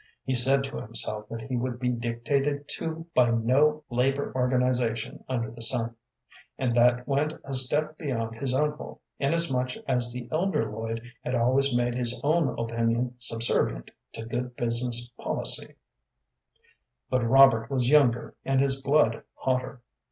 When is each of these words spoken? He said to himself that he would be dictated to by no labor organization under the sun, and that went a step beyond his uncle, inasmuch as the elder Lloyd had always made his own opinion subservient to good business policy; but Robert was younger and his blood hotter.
He 0.23 0.33
said 0.33 0.63
to 0.63 0.77
himself 0.77 1.29
that 1.29 1.43
he 1.43 1.55
would 1.55 1.77
be 1.79 1.89
dictated 1.91 2.67
to 2.69 3.05
by 3.13 3.29
no 3.29 3.83
labor 3.91 4.31
organization 4.33 5.23
under 5.29 5.51
the 5.51 5.61
sun, 5.61 5.95
and 6.57 6.75
that 6.75 7.07
went 7.07 7.33
a 7.43 7.53
step 7.53 7.99
beyond 7.99 8.33
his 8.35 8.51
uncle, 8.51 9.03
inasmuch 9.19 9.77
as 9.87 10.11
the 10.11 10.27
elder 10.31 10.65
Lloyd 10.71 11.03
had 11.23 11.35
always 11.35 11.71
made 11.75 11.93
his 11.93 12.19
own 12.23 12.57
opinion 12.57 13.13
subservient 13.19 13.91
to 14.13 14.25
good 14.25 14.55
business 14.55 15.07
policy; 15.19 15.75
but 17.11 17.23
Robert 17.23 17.69
was 17.69 17.91
younger 17.91 18.33
and 18.43 18.59
his 18.59 18.81
blood 18.81 19.21
hotter. 19.35 19.83